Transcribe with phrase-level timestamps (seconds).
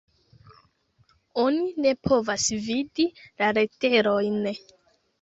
[1.43, 4.45] Oni ne povas vidi la leterojn.